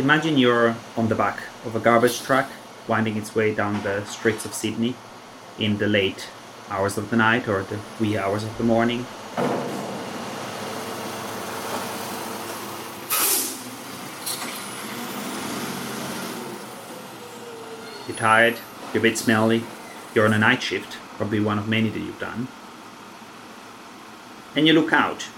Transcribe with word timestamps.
Imagine 0.00 0.38
you're 0.38 0.74
on 0.96 1.08
the 1.08 1.14
back 1.14 1.42
of 1.66 1.76
a 1.76 1.78
garbage 1.78 2.22
truck 2.22 2.48
winding 2.88 3.18
its 3.18 3.34
way 3.34 3.54
down 3.54 3.82
the 3.82 4.02
streets 4.06 4.46
of 4.46 4.54
Sydney 4.54 4.94
in 5.58 5.76
the 5.76 5.86
late 5.86 6.30
hours 6.70 6.96
of 6.96 7.10
the 7.10 7.18
night 7.18 7.46
or 7.46 7.62
the 7.64 7.78
wee 8.00 8.16
hours 8.16 8.42
of 8.42 8.56
the 8.56 8.64
morning. 8.64 9.04
You're 18.08 18.16
tired, 18.16 18.56
you're 18.94 19.00
a 19.00 19.02
bit 19.02 19.18
smelly, 19.18 19.64
you're 20.14 20.24
on 20.24 20.32
a 20.32 20.38
night 20.38 20.62
shift, 20.62 20.96
probably 21.18 21.40
one 21.40 21.58
of 21.58 21.68
many 21.68 21.90
that 21.90 22.00
you've 22.00 22.18
done. 22.18 22.48
And 24.56 24.66
you 24.66 24.72
look 24.72 24.94
out 24.94 25.28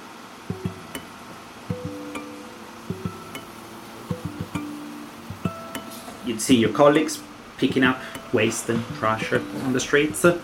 you'd 6.32 6.40
see 6.40 6.56
your 6.56 6.72
colleagues 6.72 7.22
picking 7.58 7.84
up 7.84 8.00
waste 8.32 8.68
and 8.70 8.82
trash 8.98 9.32
on 9.32 9.72
the 9.72 9.80
streets. 9.80 10.24
Uh, 10.24 10.38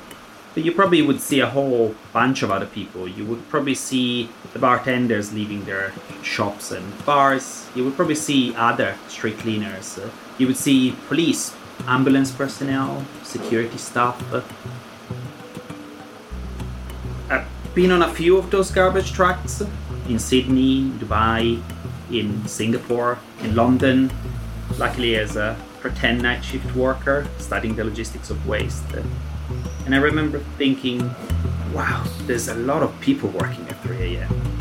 but 0.55 0.65
you 0.65 0.73
probably 0.73 1.03
would 1.03 1.21
see 1.21 1.41
a 1.41 1.47
whole 1.47 1.95
bunch 2.13 2.43
of 2.43 2.51
other 2.51 2.67
people. 2.67 3.09
You 3.09 3.25
would 3.27 3.49
probably 3.49 3.75
see 3.75 4.29
the 4.53 4.59
bartenders 4.59 5.33
leaving 5.33 5.65
their 5.65 5.93
shops 6.23 6.73
and 6.73 6.85
bars. 7.07 7.69
You 7.75 7.85
would 7.85 7.97
probably 7.97 8.17
see 8.17 8.55
other 8.57 8.97
street 9.09 9.39
cleaners. 9.39 9.99
Uh, 9.99 10.11
you 10.37 10.47
would 10.47 10.57
see 10.57 10.95
police, 11.09 11.55
ambulance 11.87 12.31
personnel, 12.31 13.05
security 13.23 13.79
staff. 13.79 14.17
Uh. 14.33 14.43
I've 17.31 17.75
been 17.75 17.93
on 17.93 18.03
a 18.03 18.13
few 18.13 18.37
of 18.37 18.51
those 18.51 18.71
garbage 18.71 19.13
trucks 19.13 19.63
in 20.09 20.19
Sydney, 20.19 20.91
Dubai, 20.99 21.63
in 22.11 22.47
Singapore, 22.47 23.19
in 23.43 23.55
London. 23.55 24.11
Luckily, 24.77 25.17
as 25.17 25.37
a 25.37 25.57
pretend 25.81 26.23
night 26.23 26.45
shift 26.45 26.75
worker 26.75 27.27
studying 27.39 27.77
the 27.77 27.85
logistics 27.85 28.31
of 28.31 28.47
waste. 28.47 28.85
And 29.87 29.95
I 29.95 29.99
remember 29.99 30.41
thinking, 30.59 31.15
wow, 31.73 32.05
there's 32.23 32.49
a 32.49 32.55
lot 32.55 32.83
of 32.83 32.99
people 33.01 33.31
working 33.31 33.67
at 33.69 33.83
3 33.83 34.17
a.m. 34.17 34.59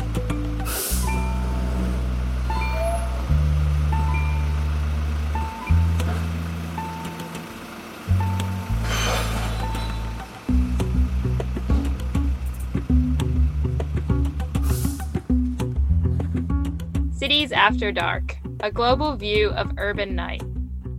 Cities 17.12 17.52
After 17.52 17.92
Dark, 17.92 18.38
a 18.60 18.70
global 18.70 19.16
view 19.16 19.50
of 19.50 19.72
urban 19.76 20.14
night 20.14 20.42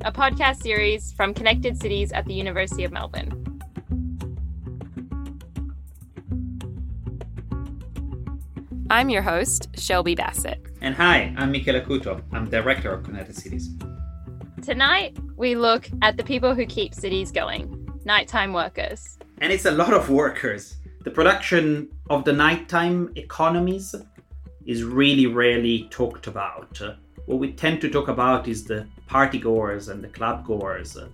a 0.05 0.11
podcast 0.13 0.61
series 0.61 1.11
from 1.11 1.33
Connected 1.33 1.77
Cities 1.77 2.13
at 2.13 2.25
the 2.25 2.33
University 2.33 2.85
of 2.85 2.91
Melbourne. 2.93 3.33
I'm 8.89 9.09
your 9.09 9.21
host, 9.21 9.67
Shelby 9.77 10.15
Bassett. 10.15 10.65
And 10.81 10.95
hi, 10.95 11.33
I'm 11.37 11.51
Michele 11.51 11.81
Acuto. 11.81 12.23
I'm 12.31 12.49
director 12.49 12.93
of 12.93 13.03
Connected 13.03 13.35
Cities. 13.35 13.71
Tonight, 14.61 15.17
we 15.35 15.55
look 15.55 15.89
at 16.01 16.15
the 16.15 16.23
people 16.23 16.55
who 16.55 16.65
keep 16.65 16.93
cities 16.93 17.29
going 17.29 17.75
nighttime 18.05 18.53
workers. 18.53 19.17
And 19.39 19.51
it's 19.51 19.65
a 19.65 19.71
lot 19.71 19.93
of 19.93 20.09
workers. 20.09 20.77
The 21.03 21.11
production 21.11 21.89
of 22.09 22.23
the 22.23 22.33
nighttime 22.33 23.11
economies 23.15 23.93
is 24.65 24.83
really 24.83 25.27
rarely 25.27 25.87
talked 25.89 26.27
about 26.27 26.81
what 27.29 27.37
we 27.37 27.51
tend 27.51 27.79
to 27.79 27.89
talk 27.91 28.07
about 28.07 28.47
is 28.47 28.63
the 28.63 28.87
party 29.09 29.39
goers 29.39 29.89
and 29.89 30.03
the 30.03 30.07
club 30.07 30.45
goers 30.45 30.95
uh, 30.95 31.09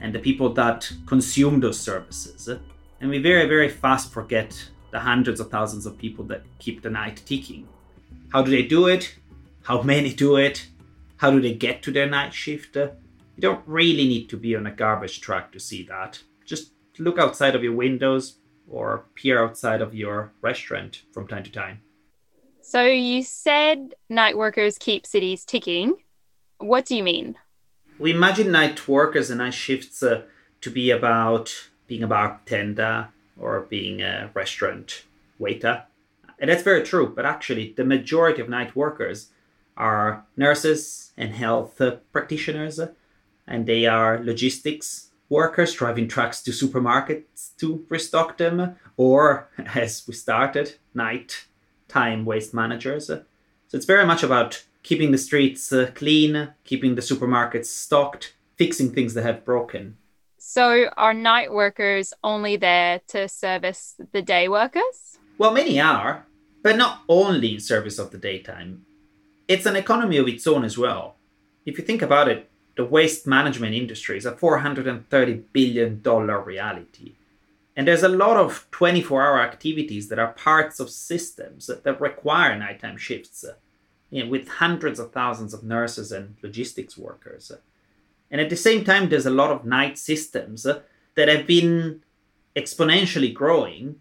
and 0.00 0.14
the 0.14 0.18
people 0.18 0.52
that 0.54 0.90
consume 1.06 1.60
those 1.60 1.78
services. 1.78 2.48
And 3.00 3.10
we 3.10 3.18
very, 3.18 3.46
very 3.46 3.68
fast 3.68 4.10
forget 4.10 4.50
the 4.90 4.98
hundreds 4.98 5.38
of 5.38 5.50
thousands 5.50 5.84
of 5.84 5.98
people 5.98 6.24
that 6.24 6.42
keep 6.58 6.82
the 6.82 6.90
night 6.90 7.22
ticking. 7.26 7.68
How 8.32 8.42
do 8.42 8.50
they 8.50 8.62
do 8.62 8.86
it? 8.86 9.14
How 9.62 9.82
many 9.82 10.12
do 10.14 10.36
it? 10.36 10.66
How 11.18 11.30
do 11.30 11.40
they 11.40 11.52
get 11.52 11.82
to 11.82 11.92
their 11.92 12.08
night 12.08 12.32
shift? 12.32 12.76
Uh, 12.76 12.88
you 13.36 13.42
don't 13.42 13.62
really 13.66 14.08
need 14.08 14.28
to 14.30 14.36
be 14.36 14.56
on 14.56 14.66
a 14.66 14.70
garbage 14.70 15.20
truck 15.20 15.52
to 15.52 15.60
see 15.60 15.82
that. 15.84 16.22
Just 16.46 16.72
look 16.98 17.18
outside 17.18 17.54
of 17.54 17.62
your 17.62 17.74
windows 17.74 18.38
or 18.66 19.04
peer 19.14 19.44
outside 19.44 19.82
of 19.82 19.94
your 19.94 20.32
restaurant 20.40 21.02
from 21.12 21.28
time 21.28 21.42
to 21.42 21.52
time. 21.52 21.80
So 22.62 22.84
you 22.84 23.22
said 23.22 23.94
night 24.08 24.36
workers 24.36 24.78
keep 24.78 25.06
cities 25.06 25.44
ticking. 25.44 25.94
What 26.58 26.86
do 26.86 26.96
you 26.96 27.02
mean? 27.02 27.36
We 27.98 28.12
imagine 28.12 28.50
night 28.50 28.88
workers 28.88 29.30
and 29.30 29.38
night 29.38 29.54
shifts 29.54 30.02
uh, 30.02 30.22
to 30.60 30.70
be 30.70 30.90
about 30.90 31.68
being 31.86 32.02
a 32.02 32.06
bartender 32.06 33.08
or 33.38 33.60
being 33.60 34.02
a 34.02 34.30
restaurant 34.34 35.04
waiter. 35.38 35.84
And 36.38 36.50
that's 36.50 36.62
very 36.62 36.82
true, 36.82 37.12
but 37.14 37.26
actually, 37.26 37.74
the 37.76 37.84
majority 37.84 38.40
of 38.40 38.48
night 38.48 38.76
workers 38.76 39.30
are 39.76 40.24
nurses 40.36 41.12
and 41.16 41.32
health 41.32 41.80
practitioners, 42.12 42.80
and 43.46 43.66
they 43.66 43.86
are 43.86 44.22
logistics 44.22 45.08
workers 45.28 45.74
driving 45.74 46.08
trucks 46.08 46.42
to 46.42 46.50
supermarkets 46.50 47.56
to 47.58 47.84
restock 47.88 48.38
them, 48.38 48.76
or 48.96 49.48
as 49.74 50.04
we 50.06 50.14
started, 50.14 50.76
night 50.94 51.46
time 51.86 52.24
waste 52.24 52.54
managers. 52.54 53.06
So 53.06 53.24
it's 53.72 53.86
very 53.86 54.06
much 54.06 54.22
about 54.22 54.64
keeping 54.88 55.10
the 55.10 55.18
streets 55.18 55.70
uh, 55.70 55.90
clean, 55.94 56.48
keeping 56.64 56.94
the 56.94 57.02
supermarkets 57.02 57.66
stocked, 57.66 58.34
fixing 58.56 58.90
things 58.90 59.12
that 59.12 59.22
have 59.22 59.44
broken. 59.44 59.98
So 60.38 60.86
are 60.96 61.12
night 61.12 61.52
workers 61.52 62.14
only 62.24 62.56
there 62.56 63.02
to 63.08 63.28
service 63.28 63.96
the 64.12 64.22
day 64.22 64.48
workers? 64.48 65.18
Well, 65.36 65.52
many 65.52 65.78
are, 65.78 66.24
but 66.62 66.78
not 66.78 67.02
only 67.06 67.52
in 67.52 67.60
service 67.60 67.98
of 67.98 68.12
the 68.12 68.16
daytime. 68.16 68.86
It's 69.46 69.66
an 69.66 69.76
economy 69.76 70.16
of 70.16 70.26
its 70.26 70.46
own 70.46 70.64
as 70.64 70.78
well. 70.78 71.16
If 71.66 71.76
you 71.76 71.84
think 71.84 72.00
about 72.00 72.28
it, 72.28 72.48
the 72.78 72.86
waste 72.86 73.26
management 73.26 73.74
industry 73.74 74.16
is 74.16 74.24
a 74.24 74.32
$430 74.32 75.42
billion 75.52 76.02
reality. 76.02 77.12
And 77.76 77.86
there's 77.86 78.02
a 78.02 78.08
lot 78.08 78.38
of 78.38 78.66
24 78.70 79.22
hour 79.22 79.42
activities 79.42 80.08
that 80.08 80.18
are 80.18 80.32
parts 80.32 80.80
of 80.80 80.88
systems 80.88 81.66
that 81.66 82.00
require 82.00 82.58
nighttime 82.58 82.96
shifts, 82.96 83.44
you 84.10 84.24
know, 84.24 84.30
with 84.30 84.48
hundreds 84.48 84.98
of 84.98 85.12
thousands 85.12 85.52
of 85.52 85.62
nurses 85.62 86.12
and 86.12 86.36
logistics 86.42 86.96
workers. 86.96 87.52
And 88.30 88.40
at 88.40 88.50
the 88.50 88.56
same 88.56 88.84
time, 88.84 89.08
there's 89.08 89.26
a 89.26 89.30
lot 89.30 89.50
of 89.50 89.64
night 89.64 89.98
systems 89.98 90.64
that 90.64 91.28
have 91.28 91.46
been 91.46 92.02
exponentially 92.56 93.32
growing, 93.32 93.96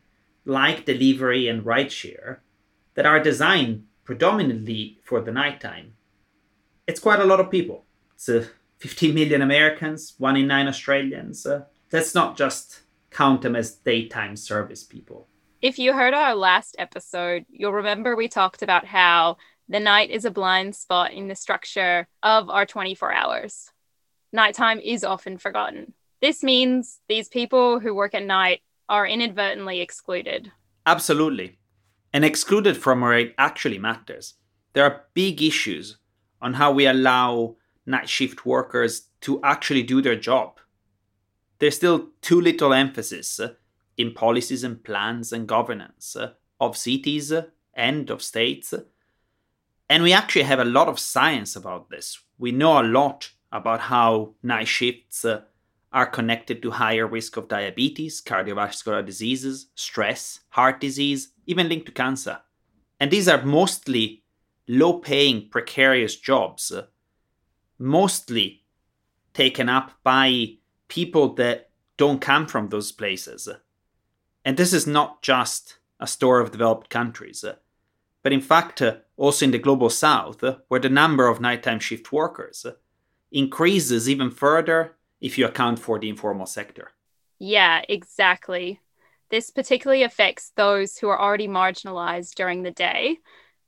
like 0.45 0.85
delivery 0.85 1.47
and 1.47 1.63
rideshare, 1.63 2.37
that 2.95 3.05
are 3.05 3.21
designed 3.21 3.85
predominantly 4.03 4.99
for 5.03 5.21
the 5.21 5.31
nighttime. 5.31 5.93
It's 6.87 6.99
quite 6.99 7.19
a 7.19 7.25
lot 7.25 7.39
of 7.39 7.51
people. 7.51 7.85
It's 8.15 8.29
uh, 8.29 8.47
50 8.79 9.11
million 9.11 9.41
Americans, 9.41 10.13
one 10.17 10.37
in 10.37 10.47
nine 10.47 10.67
Australians. 10.67 11.45
Uh, 11.45 11.65
that's 11.89 12.15
not 12.15 12.37
just 12.37 12.81
count 13.11 13.41
them 13.41 13.55
as 13.55 13.71
daytime 13.71 14.35
service 14.35 14.83
people. 14.83 15.27
If 15.61 15.79
you 15.79 15.93
heard 15.93 16.13
our 16.13 16.35
last 16.35 16.75
episode, 16.77 17.45
you'll 17.49 17.73
remember 17.73 18.15
we 18.15 18.27
talked 18.27 18.61
about 18.61 18.85
how 18.85 19.37
the 19.69 19.79
night 19.79 20.09
is 20.09 20.25
a 20.25 20.31
blind 20.31 20.75
spot 20.75 21.13
in 21.13 21.27
the 21.27 21.35
structure 21.35 22.07
of 22.23 22.49
our 22.49 22.65
24 22.65 23.13
hours. 23.13 23.71
Nighttime 24.31 24.79
is 24.79 25.03
often 25.03 25.37
forgotten. 25.37 25.93
This 26.21 26.43
means 26.43 26.99
these 27.07 27.29
people 27.29 27.79
who 27.79 27.93
work 27.93 28.13
at 28.13 28.23
night 28.23 28.61
are 28.89 29.05
inadvertently 29.05 29.81
excluded. 29.81 30.51
Absolutely. 30.85 31.59
And 32.13 32.23
excluded 32.23 32.77
from 32.77 33.01
where 33.01 33.17
it 33.17 33.35
actually 33.37 33.77
matters. 33.77 34.35
There 34.73 34.83
are 34.83 35.05
big 35.13 35.41
issues 35.41 35.97
on 36.41 36.53
how 36.53 36.71
we 36.71 36.87
allow 36.87 37.57
night 37.85 38.09
shift 38.09 38.45
workers 38.45 39.09
to 39.21 39.41
actually 39.43 39.83
do 39.83 40.01
their 40.01 40.15
job 40.15 40.59
there's 41.59 41.75
still 41.75 42.09
too 42.21 42.39
little 42.39 42.73
emphasis 42.73 43.39
in 43.97 44.13
policies 44.13 44.63
and 44.63 44.83
plans 44.83 45.31
and 45.31 45.47
governance 45.47 46.15
of 46.59 46.77
cities 46.77 47.33
and 47.73 48.09
of 48.09 48.21
states. 48.21 48.73
And 49.89 50.03
we 50.03 50.13
actually 50.13 50.43
have 50.43 50.59
a 50.59 50.65
lot 50.65 50.87
of 50.87 50.99
science 50.99 51.55
about 51.55 51.89
this. 51.89 52.19
We 52.37 52.51
know 52.51 52.81
a 52.81 52.83
lot 52.83 53.31
about 53.51 53.81
how 53.81 54.35
night 54.43 54.67
shifts 54.67 55.23
uh, 55.23 55.41
are 55.93 56.05
connected 56.05 56.61
to 56.61 56.71
higher 56.71 57.07
risk 57.07 57.37
of 57.37 57.47
diabetes, 57.47 58.21
cardiovascular 58.21 59.05
diseases, 59.05 59.67
stress, 59.75 60.41
heart 60.49 60.81
disease, 60.81 61.29
even 61.45 61.69
linked 61.69 61.85
to 61.85 61.91
cancer. 61.91 62.41
And 62.99 63.09
these 63.09 63.27
are 63.27 63.43
mostly 63.43 64.23
low 64.67 64.99
paying, 64.99 65.49
precarious 65.49 66.17
jobs, 66.17 66.71
uh, 66.71 66.87
mostly 67.79 68.65
taken 69.33 69.69
up 69.69 69.91
by 70.03 70.57
people 70.87 71.33
that 71.35 71.69
don't 71.95 72.19
come 72.19 72.47
from 72.47 72.69
those 72.69 72.91
places. 72.91 73.47
And 74.43 74.57
this 74.57 74.73
is 74.73 74.85
not 74.85 75.21
just 75.21 75.77
a 75.99 76.07
story 76.07 76.43
of 76.43 76.51
developed 76.51 76.89
countries, 76.89 77.45
but 78.27 78.33
but 78.33 78.33
in 78.33 78.41
fact, 78.41 78.83
also 79.15 79.45
in 79.45 79.51
the 79.51 79.57
global 79.57 79.89
south, 79.89 80.43
where 80.67 80.81
the 80.81 80.89
number 80.89 81.29
of 81.29 81.39
nighttime 81.39 81.79
shift 81.79 82.11
workers 82.11 82.65
increases 83.31 84.09
even 84.09 84.31
further 84.31 84.97
if 85.21 85.37
you 85.37 85.45
account 85.45 85.79
for 85.79 85.97
the 85.97 86.09
informal 86.09 86.45
sector. 86.45 86.91
Yeah, 87.39 87.83
exactly. 87.87 88.81
This 89.29 89.49
particularly 89.49 90.03
affects 90.03 90.51
those 90.57 90.97
who 90.97 91.07
are 91.07 91.17
already 91.17 91.47
marginalized 91.47 92.35
during 92.35 92.63
the 92.63 92.71
day, 92.71 93.19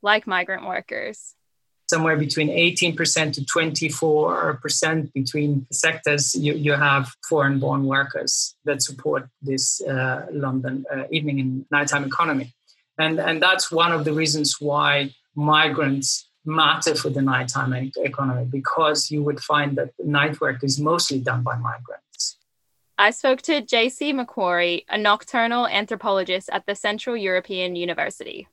like 0.02 0.26
migrant 0.26 0.66
workers. 0.66 1.34
Somewhere 1.88 2.18
between 2.18 2.48
18% 2.48 3.32
to 3.32 3.40
24% 3.40 5.12
between 5.14 5.66
sectors, 5.72 6.34
you, 6.34 6.52
you 6.52 6.74
have 6.74 7.08
foreign 7.26 7.58
born 7.58 7.86
workers 7.86 8.56
that 8.66 8.82
support 8.82 9.26
this 9.40 9.80
uh, 9.80 10.26
London 10.30 10.84
uh, 10.94 11.04
evening 11.10 11.40
and 11.40 11.64
nighttime 11.70 12.04
economy. 12.04 12.52
And, 12.98 13.18
and 13.18 13.42
that's 13.42 13.70
one 13.70 13.92
of 13.92 14.04
the 14.04 14.12
reasons 14.12 14.56
why 14.60 15.14
migrants 15.34 16.28
matter 16.44 16.94
for 16.94 17.10
the 17.10 17.22
nighttime 17.22 17.72
economy 17.96 18.44
because 18.44 19.10
you 19.10 19.22
would 19.22 19.40
find 19.40 19.76
that 19.76 19.90
night 19.98 20.40
work 20.40 20.64
is 20.64 20.78
mostly 20.78 21.20
done 21.20 21.42
by 21.42 21.56
migrants. 21.56 22.38
I 22.98 23.10
spoke 23.10 23.40
to 23.42 23.62
JC 23.62 24.12
MacQuarrie, 24.12 24.84
a 24.88 24.98
nocturnal 24.98 25.66
anthropologist 25.66 26.50
at 26.52 26.66
the 26.66 26.74
Central 26.74 27.16
European 27.16 27.74
University. 27.74 28.46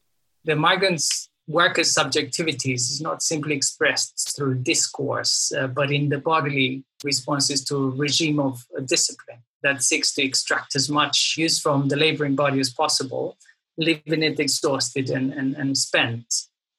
The 0.45 0.55
migrants' 0.55 1.29
workers' 1.47 1.93
subjectivities 1.93 2.89
is 2.91 3.01
not 3.01 3.21
simply 3.21 3.55
expressed 3.55 4.35
through 4.35 4.59
discourse, 4.59 5.51
uh, 5.51 5.67
but 5.67 5.91
in 5.91 6.09
the 6.09 6.19
bodily 6.19 6.85
responses 7.03 7.63
to 7.65 7.75
a 7.75 7.89
regime 7.89 8.39
of 8.39 8.63
discipline 8.85 9.39
that 9.63 9.83
seeks 9.83 10.13
to 10.13 10.23
extract 10.23 10.75
as 10.75 10.89
much 10.89 11.35
use 11.37 11.59
from 11.59 11.87
the 11.89 11.95
laboring 11.95 12.35
body 12.35 12.59
as 12.59 12.69
possible, 12.69 13.37
leaving 13.77 14.23
it 14.23 14.39
exhausted 14.39 15.09
and, 15.09 15.33
and, 15.33 15.55
and 15.55 15.77
spent 15.77 16.33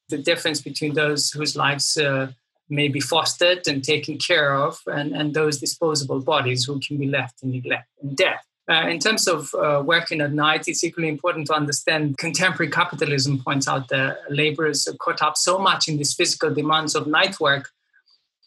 the 0.08 0.18
difference 0.18 0.60
between 0.60 0.94
those 0.94 1.30
whose 1.30 1.56
lives 1.56 1.96
uh, 1.96 2.30
may 2.70 2.88
be 2.88 3.00
fostered 3.00 3.66
and 3.66 3.82
taken 3.82 4.18
care 4.18 4.54
of 4.54 4.78
and, 4.86 5.14
and 5.14 5.34
those 5.34 5.58
disposable 5.58 6.20
bodies 6.20 6.64
who 6.64 6.80
can 6.80 6.98
be 6.98 7.06
left 7.06 7.42
in 7.42 7.50
neglect 7.50 7.88
and 8.02 8.16
death. 8.16 8.44
Uh, 8.70 8.86
in 8.86 8.98
terms 8.98 9.26
of 9.26 9.54
uh, 9.54 9.82
working 9.84 10.20
at 10.20 10.32
night, 10.32 10.64
it's 10.68 10.84
equally 10.84 11.08
important 11.08 11.46
to 11.46 11.54
understand 11.54 12.18
contemporary 12.18 12.70
capitalism 12.70 13.42
points 13.42 13.66
out 13.66 13.88
that 13.88 14.18
laborers 14.28 14.86
are 14.86 14.96
caught 14.96 15.22
up 15.22 15.38
so 15.38 15.58
much 15.58 15.88
in 15.88 15.96
these 15.96 16.12
physical 16.12 16.52
demands 16.52 16.94
of 16.94 17.06
night 17.06 17.40
work, 17.40 17.70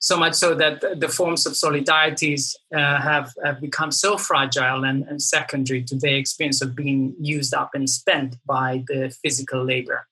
so 0.02 0.18
much 0.18 0.34
so 0.34 0.54
that 0.56 0.82
the 1.00 1.08
forms 1.08 1.46
of 1.46 1.54
solidarities 1.54 2.56
uh, 2.76 3.00
have, 3.00 3.34
have 3.46 3.62
become 3.62 3.92
so 3.92 4.18
fragile 4.18 4.84
and, 4.84 5.08
and 5.08 5.22
secondary 5.22 5.84
to 5.84 5.96
their 5.96 6.18
experience 6.18 6.62
of 6.62 6.76
being 6.76 7.16
used 7.20 7.54
up 7.54 7.70
and 7.74 7.90
spent 7.90 8.36
by 8.46 8.84
the 8.88 9.16
physical 9.24 9.64
labor 9.64 10.08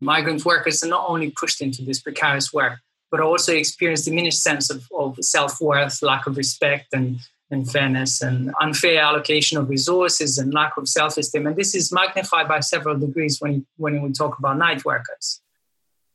migrant 0.00 0.44
workers 0.44 0.82
are 0.82 0.88
not 0.88 1.08
only 1.08 1.30
pushed 1.30 1.60
into 1.60 1.82
this 1.82 2.00
precarious 2.00 2.52
work, 2.52 2.78
but 3.10 3.20
also 3.20 3.52
experience 3.52 4.04
diminished 4.04 4.42
sense 4.42 4.70
of, 4.70 4.86
of 4.96 5.16
self-worth, 5.20 6.02
lack 6.02 6.26
of 6.26 6.36
respect 6.36 6.88
and, 6.92 7.18
and 7.50 7.70
fairness, 7.70 8.20
and 8.20 8.52
unfair 8.60 9.00
allocation 9.00 9.58
of 9.58 9.68
resources 9.68 10.38
and 10.38 10.52
lack 10.52 10.76
of 10.76 10.88
self-esteem. 10.88 11.46
And 11.46 11.56
this 11.56 11.74
is 11.74 11.92
magnified 11.92 12.48
by 12.48 12.60
several 12.60 12.98
degrees 12.98 13.40
when, 13.40 13.66
when 13.76 14.02
we 14.02 14.12
talk 14.12 14.38
about 14.38 14.58
night 14.58 14.84
workers. 14.84 15.40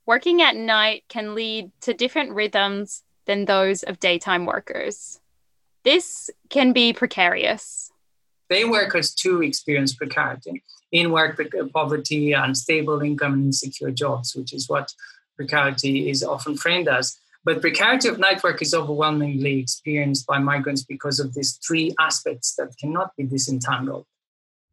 Working 0.05 0.41
at 0.41 0.55
night 0.57 1.03
can 1.07 1.33
lead 1.33 1.71
to 1.81 1.93
different 1.93 2.31
rhythms 2.31 3.03
than 3.25 3.45
those 3.45 3.83
of 3.83 4.01
daytime 4.01 4.45
workers. 4.45 5.21
This 5.83 6.29
can 6.49 6.73
be 6.73 6.91
precarious. 6.91 7.89
Day 8.49 8.65
workers 8.65 9.13
too 9.13 9.41
experience 9.41 9.93
precarity 9.93 10.61
in 10.91 11.11
work 11.11 11.39
poverty, 11.73 12.33
unstable 12.33 13.01
income, 13.01 13.33
and 13.33 13.45
insecure 13.45 13.91
jobs, 13.91 14.35
which 14.35 14.53
is 14.53 14.67
what 14.67 14.93
precarity 15.37 16.09
is 16.09 16.21
often 16.21 16.57
framed 16.57 16.89
as. 16.89 17.17
But 17.45 17.61
precarity 17.61 18.09
of 18.09 18.19
night 18.19 18.43
work 18.43 18.61
is 18.61 18.73
overwhelmingly 18.73 19.59
experienced 19.59 20.27
by 20.27 20.39
migrants 20.39 20.83
because 20.83 21.19
of 21.19 21.33
these 21.33 21.59
three 21.65 21.95
aspects 21.99 22.55
that 22.55 22.77
cannot 22.77 23.15
be 23.15 23.23
disentangled. 23.23 24.05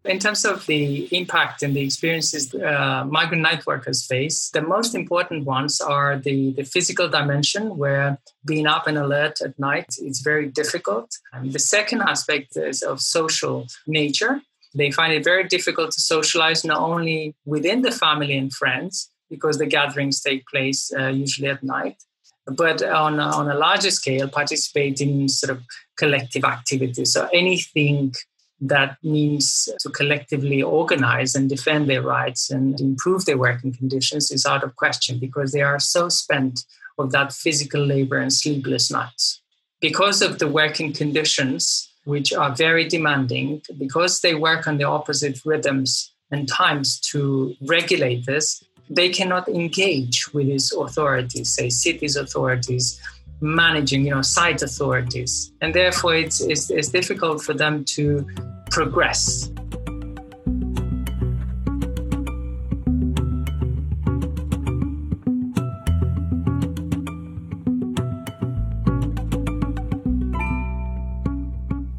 In 0.04 0.18
terms 0.18 0.46
of 0.46 0.64
the 0.64 1.08
impact 1.14 1.62
and 1.62 1.76
the 1.76 1.82
experiences 1.82 2.54
uh, 2.54 3.04
migrant 3.04 3.42
night 3.42 3.66
workers 3.66 4.06
face, 4.06 4.48
the 4.50 4.62
most 4.62 4.94
important 4.94 5.44
ones 5.44 5.78
are 5.78 6.18
the, 6.18 6.52
the 6.52 6.64
physical 6.64 7.06
dimension, 7.08 7.76
where 7.76 8.18
being 8.46 8.66
up 8.66 8.86
and 8.86 8.96
alert 8.96 9.42
at 9.42 9.58
night 9.58 9.96
is 9.98 10.20
very 10.20 10.48
difficult. 10.48 11.10
And 11.34 11.52
the 11.52 11.58
second 11.58 12.00
aspect 12.00 12.56
is 12.56 12.82
of 12.82 13.02
social 13.02 13.66
nature, 13.86 14.40
they 14.74 14.90
find 14.90 15.12
it 15.12 15.22
very 15.22 15.44
difficult 15.44 15.90
to 15.90 16.00
socialize 16.00 16.64
not 16.64 16.78
only 16.78 17.34
within 17.44 17.82
the 17.82 17.90
family 17.90 18.38
and 18.38 18.52
friends, 18.52 19.10
because 19.28 19.58
the 19.58 19.66
gatherings 19.66 20.20
take 20.22 20.46
place 20.46 20.90
uh, 20.98 21.08
usually 21.08 21.48
at 21.48 21.62
night, 21.62 22.02
but 22.46 22.82
on, 22.82 23.20
on 23.20 23.50
a 23.50 23.54
larger 23.54 23.90
scale, 23.90 24.28
participate 24.28 25.00
in 25.00 25.28
sort 25.28 25.50
of 25.50 25.62
collective 25.98 26.44
activities. 26.44 27.12
So 27.12 27.28
anything 27.32 28.14
that 28.60 28.98
means 29.02 29.68
to 29.80 29.88
collectively 29.88 30.62
organize 30.62 31.34
and 31.34 31.48
defend 31.48 31.88
their 31.88 32.02
rights 32.02 32.50
and 32.50 32.80
improve 32.80 33.24
their 33.24 33.38
working 33.38 33.72
conditions 33.72 34.30
is 34.30 34.44
out 34.44 34.62
of 34.62 34.76
question 34.76 35.18
because 35.18 35.52
they 35.52 35.62
are 35.62 35.78
so 35.78 36.08
spent 36.08 36.64
of 36.98 37.12
that 37.12 37.32
physical 37.32 37.84
labor 37.84 38.18
and 38.18 38.32
sleepless 38.32 38.90
nights. 38.90 39.40
Because 39.80 40.20
of 40.20 40.38
the 40.38 40.48
working 40.48 40.92
conditions, 40.92 41.90
which 42.04 42.32
are 42.32 42.54
very 42.54 42.86
demanding 42.86 43.62
because 43.78 44.20
they 44.20 44.34
work 44.34 44.66
on 44.66 44.76
the 44.76 44.84
opposite 44.84 45.40
rhythms 45.44 46.12
and 46.30 46.48
times 46.48 47.00
to 47.00 47.54
regulate 47.62 48.26
this, 48.26 48.62
they 48.90 49.08
cannot 49.08 49.48
engage 49.48 50.32
with 50.34 50.46
these 50.46 50.72
authorities, 50.72 51.54
say 51.54 51.70
cities 51.70 52.16
authorities, 52.16 53.00
managing, 53.40 54.04
you 54.04 54.14
know, 54.14 54.22
site 54.22 54.62
authorities. 54.62 55.52
And 55.60 55.74
therefore 55.74 56.14
it's, 56.14 56.40
it's, 56.40 56.70
it's 56.70 56.88
difficult 56.88 57.42
for 57.42 57.54
them 57.54 57.84
to 57.86 58.26
progress. 58.70 59.50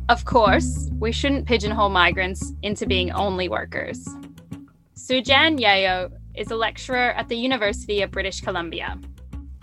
Of 0.09 0.25
course, 0.25 0.89
we 0.99 1.13
shouldn't 1.13 1.47
pigeonhole 1.47 1.89
migrants 1.89 2.51
into 2.61 2.85
being 2.85 3.11
only 3.13 3.47
workers. 3.47 4.05
Sujan 4.97 5.57
Yeo 5.57 6.11
is 6.35 6.51
a 6.51 6.55
lecturer 6.55 7.13
at 7.13 7.29
the 7.29 7.35
University 7.35 8.01
of 8.01 8.11
British 8.11 8.41
Columbia. 8.41 8.99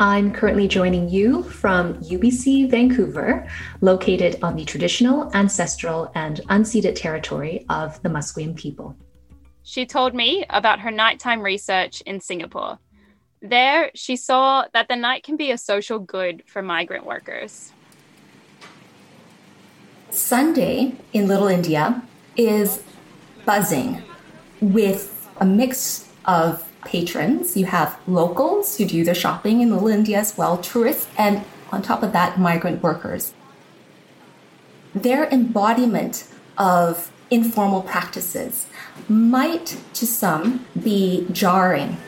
I'm 0.00 0.32
currently 0.32 0.68
joining 0.68 1.08
you 1.08 1.42
from 1.42 1.94
UBC 1.94 2.70
Vancouver, 2.70 3.48
located 3.80 4.38
on 4.44 4.54
the 4.54 4.64
traditional, 4.64 5.28
ancestral, 5.34 6.12
and 6.14 6.40
unceded 6.50 6.94
territory 6.94 7.66
of 7.68 8.00
the 8.02 8.08
Musqueam 8.08 8.54
people. 8.54 8.94
She 9.64 9.86
told 9.86 10.14
me 10.14 10.44
about 10.50 10.78
her 10.80 10.92
nighttime 10.92 11.42
research 11.42 12.00
in 12.02 12.20
Singapore. 12.20 12.78
There, 13.42 13.90
she 13.94 14.14
saw 14.14 14.66
that 14.72 14.86
the 14.86 14.94
night 14.94 15.24
can 15.24 15.36
be 15.36 15.50
a 15.50 15.58
social 15.58 15.98
good 15.98 16.44
for 16.46 16.62
migrant 16.62 17.04
workers. 17.04 17.72
Sunday 20.10 20.94
in 21.12 21.26
Little 21.26 21.48
India 21.48 22.04
is 22.36 22.84
buzzing 23.44 24.00
with 24.60 25.28
a 25.38 25.44
mix 25.44 26.08
of 26.24 26.67
patrons. 26.88 27.56
You 27.56 27.66
have 27.66 27.98
locals 28.06 28.78
who 28.78 28.86
do 28.86 29.04
their 29.04 29.14
shopping 29.14 29.60
in 29.60 29.70
Little 29.70 29.88
India 29.88 30.18
as 30.18 30.36
well, 30.36 30.56
tourists, 30.56 31.06
and 31.18 31.44
on 31.70 31.82
top 31.82 32.02
of 32.02 32.12
that, 32.12 32.38
migrant 32.40 32.82
workers. 32.82 33.34
Their 34.94 35.28
embodiment 35.28 36.26
of 36.56 37.12
informal 37.30 37.82
practices 37.82 38.66
might 39.08 39.76
to 39.92 40.06
some 40.06 40.66
be 40.82 41.26
jarring 41.30 41.98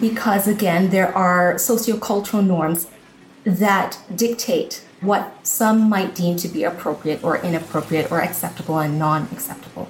because, 0.00 0.46
again, 0.46 0.90
there 0.90 1.14
are 1.16 1.54
sociocultural 1.54 2.46
norms 2.46 2.86
that 3.44 3.98
dictate 4.14 4.84
what 5.00 5.46
some 5.46 5.88
might 5.88 6.14
deem 6.14 6.36
to 6.36 6.48
be 6.48 6.62
appropriate 6.64 7.22
or 7.22 7.36
inappropriate 7.38 8.10
or 8.10 8.20
acceptable 8.22 8.78
and 8.78 8.98
non 8.98 9.28
acceptable. 9.32 9.88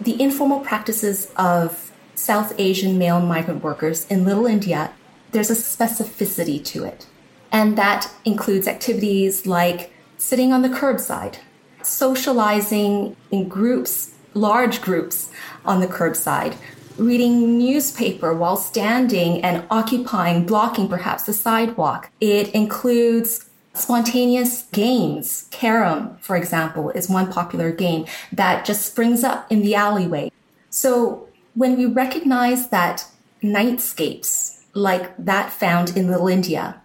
The 0.00 0.20
informal 0.20 0.60
practices 0.60 1.30
of 1.36 1.92
South 2.18 2.52
Asian 2.58 2.98
male 2.98 3.20
migrant 3.20 3.62
workers 3.62 4.04
in 4.08 4.24
Little 4.24 4.46
India, 4.46 4.92
there's 5.30 5.50
a 5.50 5.54
specificity 5.54 6.62
to 6.64 6.84
it. 6.84 7.06
And 7.52 7.78
that 7.78 8.10
includes 8.24 8.66
activities 8.66 9.46
like 9.46 9.92
sitting 10.16 10.52
on 10.52 10.62
the 10.62 10.68
curbside, 10.68 11.36
socializing 11.82 13.16
in 13.30 13.48
groups, 13.48 14.14
large 14.34 14.82
groups 14.82 15.30
on 15.64 15.80
the 15.80 15.86
curbside, 15.86 16.56
reading 16.96 17.56
newspaper 17.56 18.34
while 18.34 18.56
standing 18.56 19.40
and 19.42 19.64
occupying, 19.70 20.44
blocking 20.44 20.88
perhaps 20.88 21.22
the 21.22 21.32
sidewalk. 21.32 22.10
It 22.20 22.48
includes 22.52 23.48
spontaneous 23.74 24.64
games. 24.72 25.46
Carom, 25.52 26.18
for 26.20 26.36
example, 26.36 26.90
is 26.90 27.08
one 27.08 27.32
popular 27.32 27.70
game 27.70 28.06
that 28.32 28.64
just 28.64 28.84
springs 28.84 29.22
up 29.22 29.50
in 29.52 29.62
the 29.62 29.76
alleyway. 29.76 30.32
So 30.68 31.27
when 31.58 31.76
we 31.76 31.86
recognize 31.86 32.68
that 32.68 33.04
nightscapes 33.42 34.60
like 34.74 35.12
that 35.18 35.52
found 35.52 35.96
in 35.96 36.06
Little 36.06 36.28
India 36.28 36.80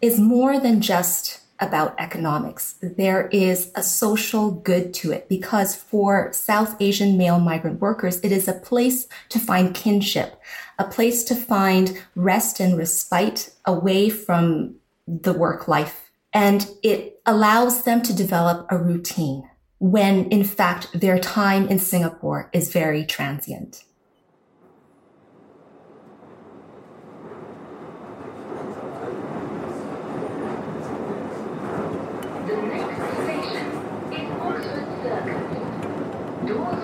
is 0.00 0.20
more 0.20 0.60
than 0.60 0.80
just 0.80 1.40
about 1.58 1.98
economics. 1.98 2.76
There 2.80 3.26
is 3.32 3.72
a 3.74 3.82
social 3.82 4.52
good 4.52 4.94
to 4.94 5.10
it 5.10 5.28
because 5.28 5.74
for 5.74 6.32
South 6.32 6.80
Asian 6.80 7.18
male 7.18 7.40
migrant 7.40 7.80
workers, 7.80 8.20
it 8.20 8.30
is 8.30 8.46
a 8.46 8.52
place 8.52 9.08
to 9.30 9.40
find 9.40 9.74
kinship, 9.74 10.40
a 10.78 10.84
place 10.84 11.24
to 11.24 11.34
find 11.34 12.00
rest 12.14 12.60
and 12.60 12.78
respite 12.78 13.52
away 13.64 14.10
from 14.10 14.76
the 15.08 15.32
work 15.32 15.66
life. 15.66 16.12
And 16.32 16.70
it 16.84 17.20
allows 17.26 17.82
them 17.82 18.02
to 18.02 18.14
develop 18.14 18.68
a 18.70 18.78
routine 18.78 19.50
when 19.80 20.28
in 20.28 20.44
fact 20.44 20.88
their 20.92 21.18
time 21.18 21.66
in 21.66 21.80
Singapore 21.80 22.48
is 22.52 22.72
very 22.72 23.04
transient. 23.04 23.84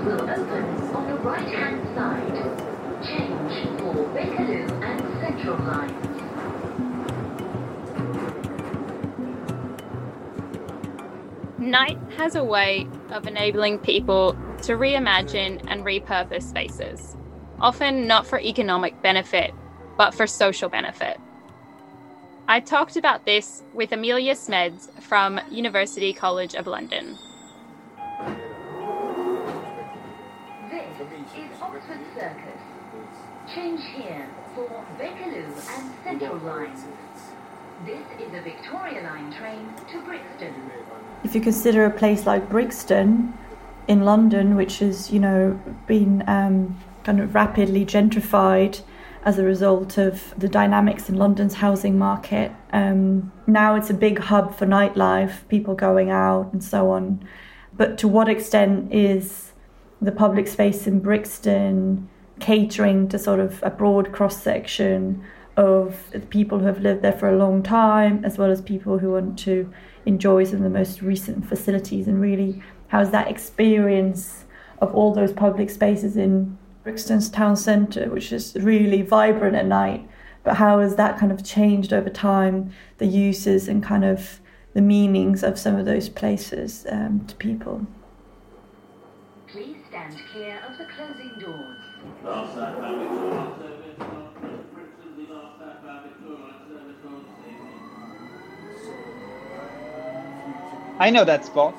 will 0.04 0.20
open 0.20 0.64
on 0.94 1.06
the 1.08 1.16
right-hand 1.20 1.80
side. 1.96 2.34
Change 3.02 3.80
for 3.80 3.94
Bakerloo 4.12 4.68
and 4.84 5.00
Night 11.58 11.98
has 12.16 12.34
a 12.34 12.44
way 12.44 12.86
of 13.10 13.26
enabling 13.26 13.78
people 13.78 14.32
to 14.62 14.72
reimagine 14.72 15.64
and 15.68 15.84
repurpose 15.84 16.42
spaces, 16.42 17.16
often 17.60 18.06
not 18.06 18.26
for 18.26 18.40
economic 18.40 19.00
benefit, 19.02 19.52
but 19.96 20.12
for 20.12 20.26
social 20.26 20.68
benefit. 20.68 21.18
I 22.48 22.60
talked 22.60 22.96
about 22.96 23.24
this 23.24 23.62
with 23.72 23.92
Emilia 23.92 24.34
Smeds 24.34 24.90
from 25.02 25.40
University 25.50 26.12
College 26.12 26.54
of 26.54 26.66
London. 26.66 27.16
Change 33.54 33.82
here 33.94 34.26
for 34.56 34.84
Bakerloo 34.98 35.46
and 35.76 35.94
Central 36.02 36.38
lines. 36.38 36.80
This 37.86 38.04
is 38.18 38.34
a 38.34 38.40
Victoria 38.40 39.02
Line 39.04 39.32
train 39.32 39.72
to 39.92 40.02
Brixton. 40.02 40.52
If 41.22 41.36
you 41.36 41.40
consider 41.40 41.84
a 41.84 41.90
place 41.90 42.26
like 42.26 42.50
Brixton 42.50 43.32
in 43.86 44.00
London, 44.04 44.56
which 44.56 44.80
has, 44.80 45.12
you 45.12 45.20
know, 45.20 45.60
been 45.86 46.24
um, 46.26 46.80
kind 47.04 47.20
of 47.20 47.32
rapidly 47.32 47.86
gentrified 47.86 48.80
as 49.24 49.38
a 49.38 49.44
result 49.44 49.98
of 49.98 50.34
the 50.36 50.48
dynamics 50.48 51.08
in 51.08 51.14
London's 51.14 51.54
housing 51.54 51.96
market. 51.96 52.50
Um, 52.72 53.30
now 53.46 53.76
it's 53.76 53.88
a 53.88 53.94
big 53.94 54.18
hub 54.18 54.56
for 54.56 54.66
nightlife, 54.66 55.46
people 55.48 55.76
going 55.76 56.10
out 56.10 56.52
and 56.52 56.64
so 56.64 56.90
on. 56.90 57.24
But 57.72 57.98
to 57.98 58.08
what 58.08 58.28
extent 58.28 58.92
is 58.92 59.52
the 60.02 60.12
public 60.12 60.48
space 60.48 60.88
in 60.88 60.98
Brixton 60.98 62.08
catering 62.40 63.08
to 63.08 63.18
sort 63.18 63.40
of 63.40 63.62
a 63.62 63.70
broad 63.70 64.12
cross 64.12 64.42
section 64.42 65.24
of 65.56 66.12
people 66.30 66.58
who 66.58 66.66
have 66.66 66.80
lived 66.80 67.02
there 67.02 67.12
for 67.12 67.28
a 67.28 67.36
long 67.36 67.62
time, 67.62 68.24
as 68.24 68.38
well 68.38 68.50
as 68.50 68.60
people 68.60 68.98
who 68.98 69.12
want 69.12 69.38
to 69.40 69.72
enjoy 70.04 70.44
some 70.44 70.56
of 70.56 70.62
the 70.62 70.70
most 70.70 71.00
recent 71.00 71.48
facilities. 71.48 72.08
And 72.08 72.20
really, 72.20 72.62
how's 72.88 73.10
that 73.10 73.28
experience 73.28 74.44
of 74.80 74.94
all 74.94 75.14
those 75.14 75.32
public 75.32 75.70
spaces 75.70 76.16
in 76.16 76.58
Brixton's 76.82 77.28
town 77.30 77.56
centre, 77.56 78.10
which 78.10 78.32
is 78.32 78.56
really 78.56 79.02
vibrant 79.02 79.56
at 79.56 79.66
night? 79.66 80.08
But 80.42 80.56
how 80.56 80.80
has 80.80 80.96
that 80.96 81.18
kind 81.18 81.32
of 81.32 81.44
changed 81.44 81.92
over 81.92 82.10
time, 82.10 82.72
the 82.98 83.06
uses 83.06 83.68
and 83.68 83.82
kind 83.82 84.04
of 84.04 84.40
the 84.74 84.82
meanings 84.82 85.42
of 85.42 85.58
some 85.58 85.76
of 85.76 85.86
those 85.86 86.08
places 86.08 86.84
um, 86.90 87.24
to 87.28 87.34
people? 87.36 87.86
Please 89.46 89.76
stand 89.88 90.16
clear 90.32 90.60
of 90.68 90.76
the 90.76 90.84
closing 90.84 91.32
doors. 91.38 91.83
I 101.00 101.10
know 101.10 101.24
that 101.24 101.44
spot. 101.44 101.74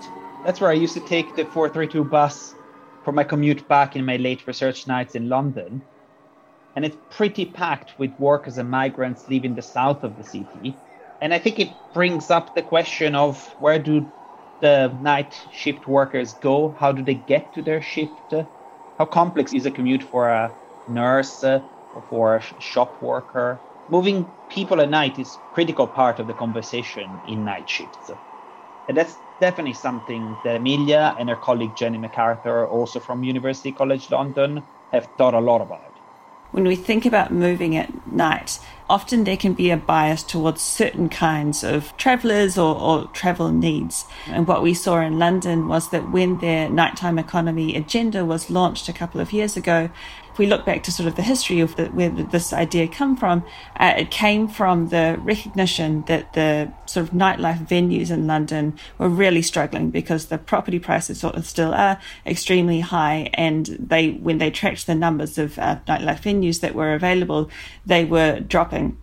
That's 0.46 0.62
where 0.62 0.70
I 0.70 0.74
used 0.74 0.94
to 0.94 1.00
take 1.00 1.36
the 1.36 1.46
432 1.46 2.04
bus 2.04 2.54
for 3.04 3.12
my 3.12 3.24
commute 3.24 3.68
back 3.68 3.96
in 3.96 4.06
my 4.06 4.18
late 4.18 4.46
research 4.46 4.88
nights 4.88 5.16
in 5.16 5.30
London. 5.30 5.82
And 6.75 6.86
it's 6.86 6.98
pretty 7.10 7.46
packed 7.46 7.98
with 7.98 8.12
workers 8.20 8.60
and 8.60 8.70
migrants 8.70 9.28
leaving 9.28 9.56
the 9.56 9.64
south 9.64 10.04
of 10.04 10.16
the 10.18 10.24
city. 10.24 10.78
And 11.22 11.34
I 11.34 11.40
think 11.40 11.60
it 11.60 11.70
brings 11.94 12.30
up 12.30 12.54
the 12.54 12.62
question 12.62 13.16
of 13.16 13.44
where 13.60 13.80
do 13.80 14.06
the 14.62 14.96
night 15.02 15.34
shift 15.52 15.88
workers 15.88 16.34
go? 16.34 16.75
How 16.80 16.92
do 16.92 17.02
they 17.02 17.16
get 17.16 17.54
to 17.56 17.64
their 17.64 17.82
shift? 17.82 18.34
How 18.98 19.04
complex 19.04 19.54
is 19.54 19.66
a 19.66 19.72
commute 19.72 20.04
for 20.04 20.30
a 20.30 20.50
nurse 20.88 21.44
or 21.44 21.62
for 22.10 22.38
a 22.38 22.62
shop 22.62 23.02
worker? 23.04 23.60
Moving 23.90 24.25
people 24.50 24.80
at 24.80 24.90
night 24.90 25.20
is 25.20 25.36
a 25.36 25.54
critical 25.54 25.86
part 25.86 26.20
of 26.20 26.28
the 26.28 26.34
conversation 26.34 27.10
in 27.28 27.44
night 27.44 27.70
shifts. 27.70 28.12
And 28.88 28.96
that's 28.96 29.18
definitely 29.42 29.74
something 29.74 30.38
that 30.46 30.56
Emilia 30.56 31.14
and 31.20 31.28
her 31.28 31.36
colleague 31.36 31.75
Jenny 31.75 31.98
McArthur, 31.98 32.72
also 32.72 33.02
from 33.02 33.22
University 33.24 33.74
College 33.74 34.10
London, 34.12 34.64
have 34.94 35.10
thought 35.18 35.34
a 35.34 35.40
lot 35.40 35.62
about. 35.62 35.92
When 36.52 36.64
we 36.64 36.78
think 36.78 37.06
about 37.06 37.34
moving 37.34 37.75
at 37.75 37.92
night, 38.06 38.60
often 38.90 39.24
there 39.24 39.38
can 39.38 39.54
be 39.54 39.72
a 39.72 39.78
bias 39.78 40.24
towards 40.24 40.62
certain 40.62 41.10
kinds 41.10 41.64
of 41.64 41.96
travellers 41.98 42.58
or, 42.58 42.76
or, 42.76 43.08
travel 43.08 43.52
needs. 43.52 44.06
And 44.28 44.48
what 44.48 44.62
we 44.62 44.74
saw 44.74 45.00
in 45.02 45.18
London 45.18 45.68
was 45.68 45.90
that 45.90 46.12
when 46.12 46.38
their 46.40 46.70
nighttime 46.70 47.18
economy 47.18 47.76
agenda 47.76 48.26
was 48.26 48.50
launched 48.50 48.90
a 48.90 48.94
couple 48.94 49.22
of 49.22 49.34
years 49.34 49.58
ago, 49.58 49.90
if 50.36 50.39
we 50.39 50.48
look 50.48 50.65
back 50.65 50.84
to 50.84 50.92
sort 50.92 51.08
of 51.08 51.15
the 51.15 51.22
history 51.22 51.62
of 51.62 51.77
the, 51.77 51.86
where 51.86 52.10
this 52.10 52.51
idea 52.51 52.89
come 52.89 53.15
from, 53.15 53.42
uh, 53.80 53.94
it 53.96 54.12
came 54.12 54.50
from 54.50 54.89
the 54.89 55.18
recognition 55.22 56.04
that 56.08 56.34
the 56.34 56.70
sort 56.88 57.08
of 57.08 57.13
nightlife 57.13 57.65
venues 57.65 58.12
in 58.12 58.27
London 58.27 58.77
were 58.98 59.08
really 59.08 59.42
struggling 59.42 59.92
because 59.92 60.25
the 60.25 60.38
property 60.38 60.77
prices 60.77 61.22
sort 61.22 61.36
of 61.36 61.46
still 61.46 61.74
are 61.74 62.01
extremely 62.25 62.82
high, 62.82 63.30
and 63.36 63.68
they 63.80 64.12
when 64.12 64.38
they 64.39 64.51
tracked 64.51 64.88
the 64.88 64.94
numbers 64.94 65.38
of 65.38 65.58
uh, 65.58 65.77
nightlife 65.88 66.20
venues 66.20 66.60
that 66.60 66.75
were 66.75 66.94
available, 66.94 67.50
they 67.86 68.04
were 68.04 68.42
dropping 68.42 68.98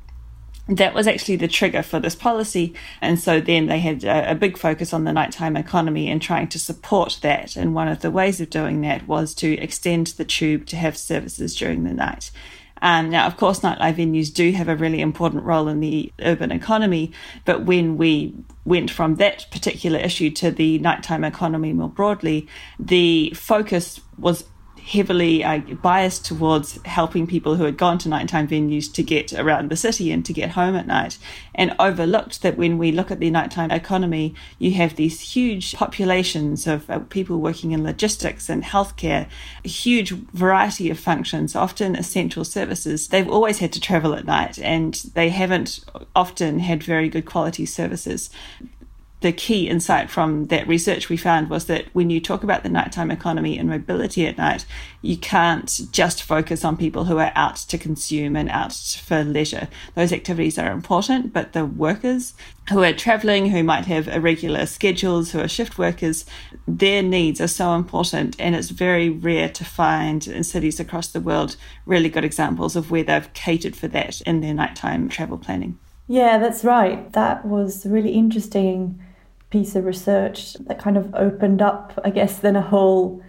that 0.78 0.94
was 0.94 1.06
actually 1.06 1.36
the 1.36 1.48
trigger 1.48 1.82
for 1.82 2.00
this 2.00 2.14
policy. 2.14 2.74
And 3.00 3.18
so 3.18 3.40
then 3.40 3.66
they 3.66 3.78
had 3.78 4.04
a, 4.04 4.32
a, 4.32 4.34
big 4.34 4.56
focus 4.56 4.92
on 4.92 5.04
the 5.04 5.12
nighttime 5.12 5.56
economy 5.56 6.08
and 6.08 6.20
trying 6.20 6.48
to 6.48 6.58
support 6.58 7.18
that. 7.22 7.56
And 7.56 7.74
one 7.74 7.88
of 7.88 8.00
the 8.00 8.10
ways 8.10 8.40
of 8.40 8.50
doing 8.50 8.80
that 8.82 9.06
was 9.06 9.34
to 9.36 9.58
extend 9.58 10.08
the 10.08 10.24
tube 10.24 10.66
to 10.66 10.76
have 10.76 10.96
services 10.96 11.56
during 11.56 11.84
the 11.84 11.92
night. 11.92 12.30
Um, 12.82 13.10
now, 13.10 13.26
of 13.26 13.36
course, 13.36 13.60
nightlife 13.60 13.94
venues 13.94 14.34
do 14.34 14.50
have 14.52 14.68
a 14.68 14.74
really 14.74 15.00
important 15.00 15.44
role 15.44 15.68
in 15.68 15.78
the 15.78 16.12
urban 16.20 16.50
economy, 16.50 17.12
but 17.44 17.64
when 17.64 17.96
we 17.96 18.34
went 18.64 18.90
from 18.90 19.16
that 19.16 19.46
particular 19.52 20.00
issue 20.00 20.30
to 20.30 20.50
the 20.50 20.80
nighttime 20.80 21.22
economy 21.22 21.72
more 21.72 21.88
broadly, 21.88 22.48
the 22.80 23.32
focus 23.36 24.00
was 24.18 24.44
heavily 24.84 25.44
uh, 25.44 25.58
biased 25.80 26.24
towards 26.24 26.78
helping 26.84 27.26
people 27.26 27.56
who 27.56 27.64
had 27.64 27.76
gone 27.76 27.98
to 27.98 28.08
nighttime 28.08 28.48
venues 28.48 28.92
to 28.92 29.02
get 29.02 29.32
around 29.32 29.70
the 29.70 29.76
city 29.76 30.10
and 30.10 30.24
to 30.26 30.32
get 30.32 30.50
home 30.50 30.74
at 30.74 30.86
night, 30.86 31.18
and 31.54 31.74
overlooked 31.78 32.42
that 32.42 32.56
when 32.56 32.78
we 32.78 32.90
look 32.90 33.10
at 33.10 33.20
the 33.20 33.30
nighttime 33.30 33.70
economy, 33.70 34.34
you 34.58 34.72
have 34.72 34.96
these 34.96 35.20
huge 35.20 35.74
populations 35.74 36.66
of 36.66 36.88
uh, 36.90 36.98
people 36.98 37.38
working 37.38 37.72
in 37.72 37.84
logistics 37.84 38.48
and 38.48 38.64
healthcare, 38.64 39.28
a 39.64 39.68
huge 39.68 40.10
variety 40.10 40.90
of 40.90 40.98
functions, 40.98 41.54
often 41.54 41.94
essential 41.94 42.44
services. 42.44 43.08
They've 43.08 43.30
always 43.30 43.58
had 43.58 43.72
to 43.74 43.80
travel 43.80 44.14
at 44.14 44.24
night, 44.24 44.58
and 44.58 44.94
they 45.14 45.28
haven't 45.28 45.84
often 46.16 46.58
had 46.58 46.82
very 46.82 47.08
good 47.08 47.26
quality 47.26 47.66
services 47.66 48.30
the 49.22 49.32
key 49.32 49.68
insight 49.68 50.10
from 50.10 50.46
that 50.46 50.66
research 50.66 51.08
we 51.08 51.16
found 51.16 51.48
was 51.48 51.66
that 51.66 51.86
when 51.92 52.10
you 52.10 52.20
talk 52.20 52.42
about 52.42 52.62
the 52.62 52.68
nighttime 52.68 53.10
economy 53.10 53.56
and 53.56 53.68
mobility 53.68 54.26
at 54.26 54.36
night, 54.36 54.66
you 55.00 55.16
can't 55.16 55.80
just 55.92 56.22
focus 56.22 56.64
on 56.64 56.76
people 56.76 57.04
who 57.04 57.18
are 57.18 57.32
out 57.34 57.56
to 57.56 57.78
consume 57.78 58.36
and 58.36 58.50
out 58.50 58.72
for 58.72 59.24
leisure. 59.24 59.68
Those 59.94 60.12
activities 60.12 60.58
are 60.58 60.72
important, 60.72 61.32
but 61.32 61.52
the 61.52 61.64
workers 61.64 62.34
who 62.68 62.82
are 62.82 62.92
traveling, 62.92 63.50
who 63.50 63.62
might 63.62 63.86
have 63.86 64.08
irregular 64.08 64.66
schedules, 64.66 65.30
who 65.30 65.40
are 65.40 65.48
shift 65.48 65.78
workers, 65.78 66.26
their 66.66 67.02
needs 67.02 67.40
are 67.40 67.48
so 67.48 67.74
important. 67.74 68.36
And 68.38 68.54
it's 68.54 68.70
very 68.70 69.08
rare 69.08 69.48
to 69.50 69.64
find 69.64 70.26
in 70.26 70.44
cities 70.44 70.80
across 70.80 71.08
the 71.08 71.20
world 71.20 71.56
really 71.86 72.08
good 72.08 72.24
examples 72.24 72.76
of 72.76 72.90
where 72.90 73.04
they've 73.04 73.32
catered 73.34 73.76
for 73.76 73.88
that 73.88 74.20
in 74.22 74.40
their 74.40 74.54
nighttime 74.54 75.08
travel 75.08 75.38
planning. 75.38 75.78
Yeah, 76.08 76.38
that's 76.38 76.64
right. 76.64 77.12
That 77.12 77.44
was 77.46 77.86
really 77.86 78.10
interesting 78.10 79.00
piece 79.52 79.76
of 79.76 79.84
research 79.84 80.54
that 80.54 80.78
kind 80.78 80.96
of 80.96 81.14
opened 81.14 81.60
up, 81.60 81.92
I 82.02 82.10
guess, 82.10 82.38
then 82.38 82.56
a 82.56 82.62
whole 82.62 83.22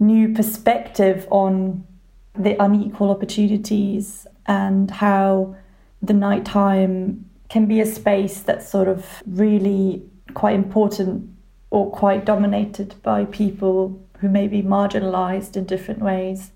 new 0.00 0.32
perspective 0.32 1.28
on 1.30 1.86
the 2.34 2.56
unequal 2.62 3.10
opportunities 3.10 4.26
and 4.46 4.90
how 4.90 5.54
the 6.02 6.14
nighttime 6.14 7.28
can 7.50 7.66
be 7.66 7.80
a 7.80 7.86
space 7.86 8.40
that's 8.40 8.68
sort 8.68 8.88
of 8.88 9.22
really 9.26 10.02
quite 10.34 10.54
important 10.54 11.30
or 11.70 11.90
quite 11.90 12.24
dominated 12.24 12.94
by 13.02 13.26
people 13.26 14.02
who 14.20 14.28
may 14.28 14.48
be 14.48 14.62
marginalized 14.62 15.56
in 15.56 15.64
different 15.64 16.00
ways. 16.00 16.50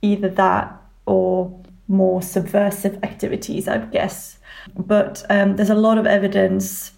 Either 0.00 0.28
that 0.28 0.74
or 1.04 1.60
more 1.86 2.22
subversive 2.22 2.98
activities, 3.02 3.68
I 3.68 3.78
guess. 3.78 4.38
But 4.74 5.22
um, 5.28 5.56
there's 5.56 5.70
a 5.70 5.74
lot 5.74 5.98
of 5.98 6.06
evidence 6.06 6.92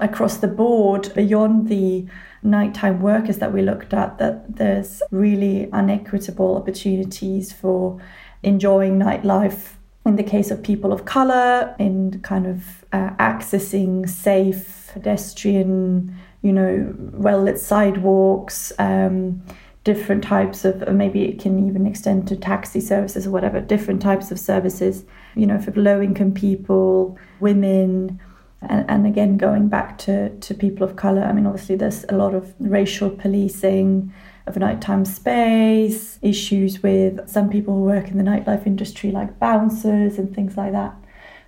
across 0.00 0.38
the 0.38 0.48
board 0.48 1.12
beyond 1.14 1.68
the 1.68 2.06
nighttime 2.42 3.00
workers 3.00 3.38
that 3.38 3.52
we 3.52 3.62
looked 3.62 3.92
at 3.92 4.18
that 4.18 4.56
there's 4.56 5.02
really 5.10 5.68
unequitable 5.72 6.56
opportunities 6.56 7.52
for 7.52 8.00
enjoying 8.42 8.98
nightlife 8.98 9.74
in 10.06 10.16
the 10.16 10.22
case 10.22 10.50
of 10.50 10.62
people 10.62 10.92
of 10.92 11.04
color 11.04 11.74
in 11.78 12.18
kind 12.22 12.46
of 12.46 12.84
uh, 12.92 13.10
accessing 13.18 14.08
safe 14.08 14.90
pedestrian 14.92 16.16
you 16.42 16.52
know 16.52 16.94
well 17.12 17.42
lit 17.42 17.58
sidewalks 17.58 18.72
um, 18.78 19.42
different 19.84 20.22
types 20.24 20.64
of 20.64 20.86
maybe 20.92 21.24
it 21.24 21.38
can 21.38 21.68
even 21.68 21.86
extend 21.86 22.26
to 22.26 22.36
taxi 22.36 22.80
services 22.80 23.26
or 23.26 23.30
whatever 23.30 23.60
different 23.60 24.00
types 24.00 24.30
of 24.30 24.38
services 24.38 25.04
you 25.34 25.46
know 25.46 25.58
for 25.58 25.72
low 25.72 26.00
income 26.00 26.32
people 26.32 27.18
women 27.40 28.18
and, 28.62 28.88
and 28.88 29.06
again 29.06 29.36
going 29.36 29.68
back 29.68 29.98
to, 29.98 30.30
to 30.38 30.54
people 30.54 30.84
of 30.84 30.96
color 30.96 31.22
i 31.22 31.32
mean 31.32 31.46
obviously 31.46 31.76
there's 31.76 32.04
a 32.08 32.14
lot 32.14 32.34
of 32.34 32.54
racial 32.58 33.10
policing 33.10 34.12
of 34.50 34.56
nighttime 34.56 35.04
space 35.04 36.18
issues 36.22 36.82
with 36.82 37.28
some 37.28 37.48
people 37.48 37.74
who 37.74 37.80
work 37.82 38.08
in 38.08 38.18
the 38.18 38.24
nightlife 38.24 38.66
industry 38.66 39.10
like 39.10 39.38
bouncers 39.38 40.18
and 40.18 40.34
things 40.34 40.56
like 40.56 40.72
that. 40.72 40.94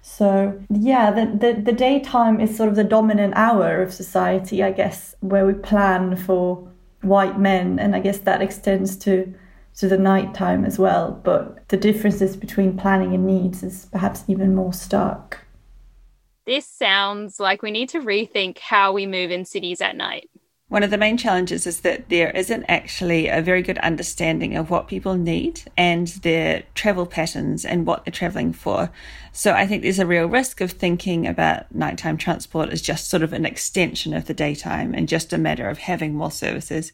So 0.02 0.60
yeah 0.70 1.10
the, 1.10 1.26
the, 1.26 1.60
the 1.60 1.72
daytime 1.72 2.40
is 2.40 2.56
sort 2.56 2.68
of 2.68 2.76
the 2.76 2.84
dominant 2.84 3.34
hour 3.36 3.82
of 3.82 3.92
society 3.92 4.62
i 4.62 4.72
guess 4.72 5.14
where 5.20 5.46
we 5.46 5.54
plan 5.54 6.16
for 6.16 6.68
white 7.02 7.38
men. 7.38 7.78
And 7.78 7.94
i 7.94 8.00
guess 8.00 8.18
that 8.18 8.42
extends 8.42 8.96
to 8.98 9.34
to 9.74 9.88
the 9.88 9.96
nighttime 9.96 10.66
as 10.66 10.78
well. 10.78 11.18
But 11.24 11.66
the 11.68 11.78
differences 11.78 12.36
between 12.36 12.76
planning 12.76 13.14
and 13.14 13.26
needs 13.26 13.62
is 13.62 13.86
perhaps 13.90 14.22
even 14.28 14.54
more 14.54 14.72
stark 14.74 15.41
this 16.46 16.66
sounds 16.66 17.38
like 17.38 17.62
we 17.62 17.70
need 17.70 17.88
to 17.90 18.00
rethink 18.00 18.58
how 18.58 18.92
we 18.92 19.06
move 19.06 19.30
in 19.30 19.44
cities 19.44 19.80
at 19.80 19.96
night. 19.96 20.28
One 20.72 20.82
of 20.82 20.90
the 20.90 20.96
main 20.96 21.18
challenges 21.18 21.66
is 21.66 21.80
that 21.82 22.08
there 22.08 22.30
isn't 22.30 22.64
actually 22.66 23.28
a 23.28 23.42
very 23.42 23.60
good 23.60 23.76
understanding 23.78 24.56
of 24.56 24.70
what 24.70 24.88
people 24.88 25.16
need 25.16 25.60
and 25.76 26.08
their 26.08 26.62
travel 26.74 27.04
patterns 27.04 27.66
and 27.66 27.84
what 27.84 28.06
they're 28.06 28.12
traveling 28.12 28.54
for. 28.54 28.90
So 29.32 29.52
I 29.52 29.66
think 29.66 29.82
there's 29.82 29.98
a 29.98 30.06
real 30.06 30.24
risk 30.24 30.62
of 30.62 30.70
thinking 30.70 31.26
about 31.26 31.74
nighttime 31.74 32.16
transport 32.16 32.70
as 32.70 32.80
just 32.80 33.10
sort 33.10 33.22
of 33.22 33.34
an 33.34 33.44
extension 33.44 34.14
of 34.14 34.24
the 34.24 34.32
daytime 34.32 34.94
and 34.94 35.10
just 35.10 35.34
a 35.34 35.38
matter 35.38 35.68
of 35.68 35.76
having 35.76 36.14
more 36.14 36.30
services. 36.30 36.90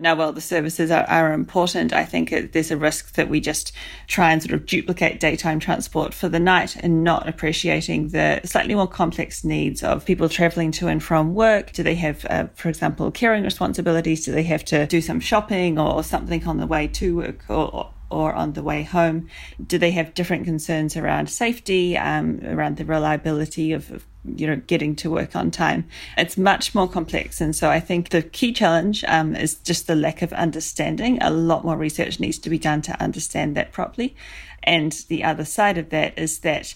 Now, 0.00 0.14
while 0.14 0.32
the 0.32 0.40
services 0.40 0.90
are, 0.90 1.04
are 1.04 1.32
important, 1.32 1.92
I 1.92 2.04
think 2.04 2.32
it, 2.32 2.52
there's 2.52 2.70
a 2.70 2.76
risk 2.76 3.14
that 3.14 3.28
we 3.28 3.40
just 3.40 3.72
try 4.06 4.32
and 4.32 4.42
sort 4.42 4.54
of 4.54 4.66
duplicate 4.66 5.20
daytime 5.20 5.60
transport 5.60 6.14
for 6.14 6.28
the 6.28 6.40
night 6.40 6.76
and 6.76 7.04
not 7.04 7.28
appreciating 7.28 8.08
the 8.08 8.40
slightly 8.44 8.74
more 8.74 8.88
complex 8.88 9.44
needs 9.44 9.82
of 9.82 10.04
people 10.04 10.28
traveling 10.28 10.72
to 10.72 10.88
and 10.88 11.02
from 11.02 11.34
work. 11.34 11.72
Do 11.72 11.82
they 11.82 11.96
have, 11.96 12.24
uh, 12.30 12.46
for 12.54 12.68
example, 12.68 13.10
caring 13.10 13.44
responsibilities? 13.44 14.24
Do 14.24 14.32
they 14.32 14.44
have 14.44 14.64
to 14.66 14.86
do 14.86 15.00
some 15.00 15.20
shopping 15.20 15.78
or 15.78 16.02
something 16.02 16.46
on 16.46 16.56
the 16.56 16.66
way 16.66 16.86
to 16.88 17.16
work 17.16 17.44
or, 17.48 17.74
or 17.74 17.94
or 18.10 18.32
on 18.34 18.52
the 18.52 18.62
way 18.62 18.82
home? 18.82 19.28
Do 19.64 19.78
they 19.78 19.92
have 19.92 20.14
different 20.14 20.44
concerns 20.44 20.96
around 20.96 21.30
safety, 21.30 21.96
um, 21.96 22.40
around 22.44 22.76
the 22.76 22.84
reliability 22.84 23.72
of, 23.72 23.90
of, 23.90 24.04
you 24.24 24.46
know 24.46 24.56
getting 24.66 24.94
to 24.96 25.10
work 25.10 25.34
on 25.34 25.50
time? 25.50 25.86
It's 26.18 26.36
much 26.36 26.74
more 26.74 26.88
complex, 26.88 27.40
and 27.40 27.54
so 27.54 27.70
I 27.70 27.80
think 27.80 28.10
the 28.10 28.22
key 28.22 28.52
challenge 28.52 29.04
um, 29.04 29.34
is 29.34 29.54
just 29.54 29.86
the 29.86 29.96
lack 29.96 30.22
of 30.22 30.32
understanding. 30.32 31.22
A 31.22 31.30
lot 31.30 31.64
more 31.64 31.76
research 31.76 32.20
needs 32.20 32.38
to 32.40 32.50
be 32.50 32.58
done 32.58 32.82
to 32.82 33.02
understand 33.02 33.56
that 33.56 33.72
properly, 33.72 34.14
and 34.62 34.92
the 35.08 35.24
other 35.24 35.44
side 35.44 35.78
of 35.78 35.90
that 35.90 36.18
is 36.18 36.40
that 36.40 36.74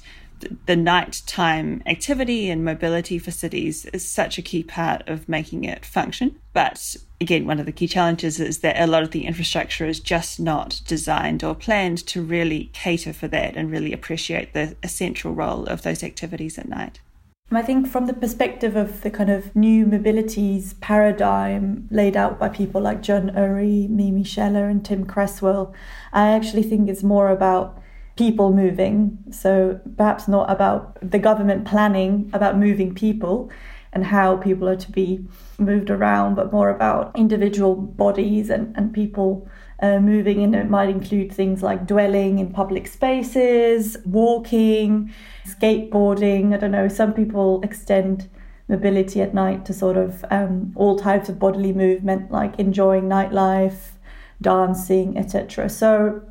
the 0.66 0.76
nighttime 0.76 1.82
activity 1.86 2.50
and 2.50 2.64
mobility 2.64 3.18
for 3.18 3.30
cities 3.30 3.84
is 3.86 4.06
such 4.06 4.38
a 4.38 4.42
key 4.42 4.62
part 4.62 5.06
of 5.08 5.28
making 5.28 5.64
it 5.64 5.84
function. 5.84 6.38
But 6.52 6.96
again, 7.20 7.46
one 7.46 7.60
of 7.60 7.66
the 7.66 7.72
key 7.72 7.88
challenges 7.88 8.40
is 8.40 8.58
that 8.58 8.80
a 8.80 8.86
lot 8.86 9.02
of 9.02 9.10
the 9.10 9.26
infrastructure 9.26 9.86
is 9.86 10.00
just 10.00 10.38
not 10.38 10.80
designed 10.86 11.42
or 11.42 11.54
planned 11.54 11.98
to 12.08 12.22
really 12.22 12.70
cater 12.72 13.12
for 13.12 13.28
that 13.28 13.56
and 13.56 13.70
really 13.70 13.92
appreciate 13.92 14.52
the 14.52 14.76
essential 14.82 15.32
role 15.34 15.66
of 15.66 15.82
those 15.82 16.02
activities 16.02 16.58
at 16.58 16.68
night. 16.68 17.00
I 17.50 17.62
think 17.62 17.86
from 17.86 18.06
the 18.06 18.14
perspective 18.14 18.74
of 18.74 19.02
the 19.02 19.10
kind 19.10 19.30
of 19.30 19.54
new 19.54 19.86
mobilities 19.86 20.80
paradigm 20.80 21.86
laid 21.90 22.16
out 22.16 22.38
by 22.38 22.48
people 22.48 22.80
like 22.80 23.02
John 23.02 23.30
Urry, 23.36 23.86
Mimi 23.88 24.24
Sheller, 24.24 24.68
and 24.68 24.84
Tim 24.84 25.04
Cresswell, 25.04 25.74
I 26.12 26.28
actually 26.30 26.62
think 26.62 26.88
it's 26.88 27.02
more 27.02 27.28
about 27.28 27.78
people 28.16 28.52
moving. 28.52 29.18
So 29.30 29.80
perhaps 29.96 30.28
not 30.28 30.50
about 30.50 30.98
the 31.00 31.18
government 31.18 31.64
planning 31.66 32.30
about 32.32 32.56
moving 32.56 32.94
people 32.94 33.50
and 33.92 34.04
how 34.04 34.36
people 34.36 34.68
are 34.68 34.76
to 34.76 34.90
be 34.90 35.26
moved 35.58 35.90
around, 35.90 36.34
but 36.34 36.52
more 36.52 36.68
about 36.68 37.16
individual 37.16 37.76
bodies 37.76 38.50
and, 38.50 38.76
and 38.76 38.92
people 38.92 39.48
uh, 39.80 40.00
moving. 40.00 40.42
And 40.42 40.54
it 40.54 40.68
might 40.68 40.88
include 40.88 41.32
things 41.32 41.62
like 41.62 41.86
dwelling 41.86 42.38
in 42.38 42.52
public 42.52 42.86
spaces, 42.88 43.96
walking, 44.04 45.12
skateboarding. 45.46 46.54
I 46.54 46.56
don't 46.58 46.72
know, 46.72 46.88
some 46.88 47.12
people 47.12 47.60
extend 47.62 48.28
mobility 48.68 49.20
at 49.20 49.34
night 49.34 49.64
to 49.66 49.72
sort 49.72 49.96
of 49.96 50.24
um, 50.30 50.72
all 50.74 50.98
types 50.98 51.28
of 51.28 51.38
bodily 51.38 51.72
movement, 51.72 52.30
like 52.30 52.58
enjoying 52.58 53.04
nightlife, 53.04 53.92
dancing, 54.40 55.16
etc. 55.18 55.68
So 55.68 56.22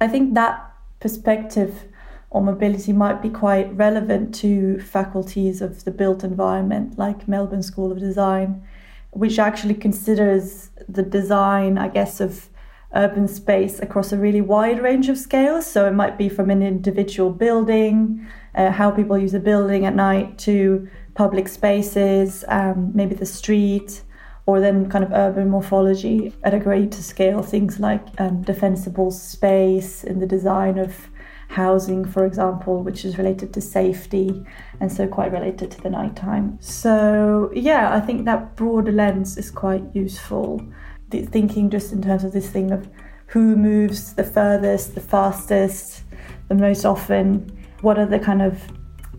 I 0.00 0.06
think 0.06 0.34
that 0.34 0.69
perspective 1.00 1.84
on 2.32 2.44
mobility 2.44 2.92
might 2.92 3.20
be 3.20 3.28
quite 3.28 3.74
relevant 3.76 4.34
to 4.36 4.78
faculties 4.80 5.60
of 5.60 5.84
the 5.84 5.90
built 5.90 6.22
environment, 6.22 6.96
like 6.96 7.26
Melbourne 7.26 7.62
School 7.62 7.90
of 7.90 7.98
Design, 7.98 8.62
which 9.10 9.38
actually 9.38 9.74
considers 9.74 10.70
the 10.88 11.02
design, 11.02 11.76
I 11.78 11.88
guess, 11.88 12.20
of 12.20 12.48
urban 12.94 13.26
space 13.28 13.80
across 13.80 14.12
a 14.12 14.16
really 14.16 14.40
wide 14.40 14.80
range 14.82 15.08
of 15.08 15.18
scales. 15.18 15.66
So 15.66 15.86
it 15.86 15.92
might 15.92 16.18
be 16.18 16.28
from 16.28 16.50
an 16.50 16.62
individual 16.62 17.30
building, 17.30 18.26
uh, 18.54 18.70
how 18.70 18.90
people 18.90 19.18
use 19.18 19.34
a 19.34 19.40
building 19.40 19.84
at 19.84 19.94
night, 19.94 20.38
to 20.38 20.88
public 21.14 21.48
spaces, 21.48 22.44
um, 22.48 22.92
maybe 22.94 23.14
the 23.14 23.26
street, 23.26 24.02
or 24.46 24.60
then 24.60 24.88
kind 24.88 25.04
of 25.04 25.12
urban 25.12 25.48
morphology 25.48 26.32
at 26.42 26.54
a 26.54 26.58
greater 26.58 27.02
scale, 27.02 27.42
things 27.42 27.78
like 27.78 28.02
um, 28.18 28.42
defensible 28.42 29.10
space 29.10 30.04
in 30.04 30.20
the 30.20 30.26
design 30.26 30.78
of 30.78 31.08
housing, 31.48 32.04
for 32.04 32.24
example, 32.24 32.82
which 32.82 33.04
is 33.04 33.18
related 33.18 33.52
to 33.52 33.60
safety 33.60 34.44
and 34.78 34.90
so 34.92 35.06
quite 35.06 35.32
related 35.32 35.70
to 35.70 35.80
the 35.80 35.90
nighttime. 35.90 36.56
So, 36.60 37.50
yeah, 37.54 37.92
I 37.94 38.00
think 38.00 38.24
that 38.24 38.54
broader 38.56 38.92
lens 38.92 39.36
is 39.36 39.50
quite 39.50 39.82
useful. 39.92 40.64
The 41.08 41.22
thinking 41.22 41.68
just 41.68 41.92
in 41.92 42.02
terms 42.02 42.22
of 42.22 42.32
this 42.32 42.48
thing 42.48 42.70
of 42.70 42.88
who 43.26 43.56
moves 43.56 44.14
the 44.14 44.24
furthest, 44.24 44.94
the 44.94 45.00
fastest, 45.00 46.02
the 46.48 46.54
most 46.54 46.84
often, 46.84 47.56
what 47.80 47.98
are 47.98 48.06
the 48.06 48.18
kind 48.18 48.42
of 48.42 48.62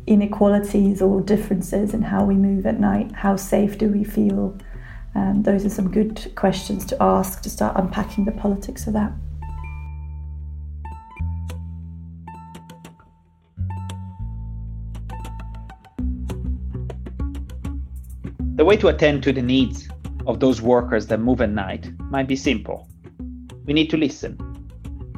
inequalities 0.07 1.01
or 1.01 1.21
differences 1.21 1.93
in 1.93 2.01
how 2.01 2.23
we 2.23 2.35
move 2.35 2.65
at 2.65 2.79
night, 2.79 3.11
how 3.11 3.35
safe 3.35 3.77
do 3.77 3.87
we 3.87 4.03
feel 4.03 4.57
um, 5.13 5.43
those 5.43 5.65
are 5.65 5.69
some 5.69 5.91
good 5.91 6.33
questions 6.35 6.85
to 6.85 6.97
ask 7.01 7.41
to 7.41 7.49
start 7.49 7.75
unpacking 7.75 8.25
the 8.25 8.31
politics 8.31 8.87
of 8.87 8.93
that. 8.93 9.11
The 18.55 18.65
way 18.65 18.77
to 18.77 18.89
attend 18.89 19.23
to 19.23 19.33
the 19.33 19.41
needs 19.41 19.89
of 20.27 20.39
those 20.39 20.61
workers 20.61 21.07
that 21.07 21.19
move 21.19 21.41
at 21.41 21.49
night 21.49 21.89
might 21.99 22.27
be 22.27 22.35
simple. 22.35 22.87
We 23.65 23.73
need 23.73 23.89
to 23.89 23.97
listen. 23.97 24.37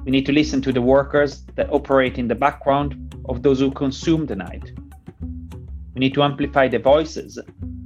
We 0.05 0.11
need 0.11 0.25
to 0.25 0.31
listen 0.31 0.61
to 0.61 0.71
the 0.71 0.81
workers 0.81 1.43
that 1.55 1.71
operate 1.71 2.17
in 2.17 2.27
the 2.27 2.35
background 2.35 3.15
of 3.25 3.43
those 3.43 3.59
who 3.59 3.71
consume 3.71 4.25
the 4.25 4.35
night. 4.35 4.71
We 5.93 5.99
need 5.99 6.13
to 6.15 6.23
amplify 6.23 6.67
the 6.67 6.79
voices 6.79 7.37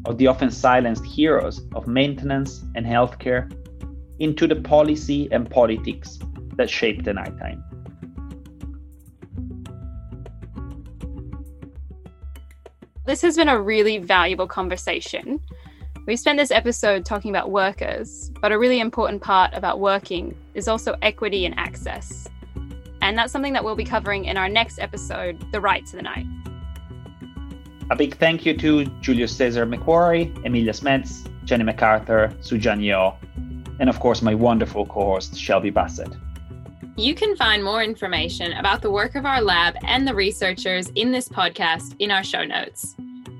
of 0.07 0.17
the 0.17 0.25
often 0.25 0.49
silenced 0.49 1.05
heroes 1.05 1.61
of 1.75 1.85
maintenance 1.85 2.63
and 2.75 2.85
healthcare 2.85 3.51
into 4.19 4.47
the 4.47 4.55
policy 4.55 5.27
and 5.31 5.49
politics 5.49 6.17
that 6.55 6.69
shape 6.69 7.03
the 7.03 7.13
nighttime. 7.13 7.63
This 13.05 13.21
has 13.21 13.35
been 13.35 13.49
a 13.49 13.61
really 13.61 13.99
valuable 13.99 14.47
conversation. 14.47 15.39
We've 16.05 16.19
spent 16.19 16.37
this 16.37 16.51
episode 16.51 17.05
talking 17.05 17.31
about 17.31 17.51
workers, 17.51 18.31
but 18.41 18.53
a 18.53 18.57
really 18.57 18.79
important 18.79 19.21
part 19.21 19.53
about 19.53 19.79
working 19.79 20.37
is 20.53 20.69
also 20.69 20.95
equity 21.01 21.45
and 21.45 21.57
access. 21.59 22.29
And 23.01 23.17
that's 23.17 23.31
something 23.31 23.53
that 23.53 23.63
we'll 23.63 23.75
be 23.75 23.85
covering 23.85 24.25
in 24.25 24.37
our 24.37 24.49
next 24.49 24.79
episode, 24.79 25.51
The 25.51 25.61
Right 25.61 25.85
to 25.85 25.95
the 25.97 26.01
Night. 26.01 26.25
A 27.89 27.95
big 27.95 28.17
thank 28.17 28.45
you 28.45 28.53
to 28.57 28.83
Julius-Cezar 28.99 29.65
MacQuarrie, 29.65 30.45
Emilia 30.45 30.73
Smeds, 30.73 31.25
Jenny 31.45 31.63
McArthur, 31.63 32.35
Sujan 32.43 32.83
Yeo, 32.83 33.17
and 33.79 33.89
of 33.89 33.97
course 34.01 34.21
my 34.21 34.35
wonderful 34.35 34.85
co-host 34.85 35.39
Shelby 35.39 35.69
Bassett. 35.69 36.13
You 36.97 37.15
can 37.15 37.37
find 37.37 37.63
more 37.63 37.81
information 37.81 38.51
about 38.53 38.81
the 38.81 38.91
work 38.91 39.15
of 39.15 39.25
our 39.25 39.41
lab 39.41 39.75
and 39.83 40.05
the 40.05 40.13
researchers 40.13 40.89
in 40.95 41.11
this 41.11 41.29
podcast 41.29 41.95
in 41.99 42.11
our 42.11 42.25
show 42.25 42.43
notes. 42.43 42.93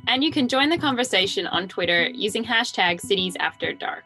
And 0.07 0.23
you 0.23 0.31
can 0.31 0.47
join 0.47 0.69
the 0.69 0.77
conversation 0.77 1.45
on 1.47 1.67
Twitter 1.67 2.07
using 2.07 2.45
hashtag 2.45 3.01
Cities 3.01 3.35
After 3.41 3.73
Dark. 3.73 4.05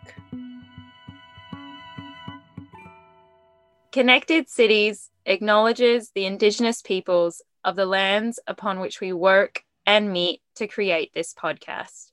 Connected 3.92 4.50
Cities 4.50 5.12
acknowledges 5.28 6.10
the 6.16 6.26
Indigenous 6.26 6.82
peoples 6.82 7.44
of 7.64 7.76
the 7.76 7.86
lands 7.86 8.40
upon 8.48 8.80
which 8.80 9.02
we 9.02 9.14
work 9.14 9.64
and 9.86 10.12
meet 10.12 10.42
to 10.56 10.68
create 10.68 11.14
this 11.14 11.34
podcast. 11.34 12.12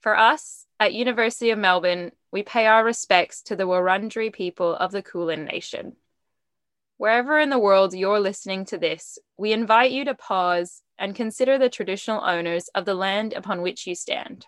For 0.00 0.16
us 0.16 0.66
at 0.78 0.92
University 0.92 1.50
of 1.50 1.58
Melbourne, 1.58 2.12
we 2.30 2.42
pay 2.42 2.66
our 2.66 2.84
respects 2.84 3.42
to 3.42 3.56
the 3.56 3.64
Wurundjeri 3.64 4.32
people 4.32 4.74
of 4.74 4.92
the 4.92 5.02
Kulin 5.02 5.44
Nation. 5.44 5.96
Wherever 6.96 7.38
in 7.38 7.50
the 7.50 7.58
world 7.58 7.94
you're 7.94 8.20
listening 8.20 8.64
to 8.66 8.78
this, 8.78 9.18
we 9.36 9.52
invite 9.52 9.92
you 9.92 10.04
to 10.04 10.14
pause 10.14 10.82
and 10.98 11.14
consider 11.14 11.58
the 11.58 11.68
traditional 11.68 12.22
owners 12.22 12.68
of 12.74 12.84
the 12.84 12.94
land 12.94 13.32
upon 13.32 13.62
which 13.62 13.86
you 13.86 13.94
stand. 13.94 14.46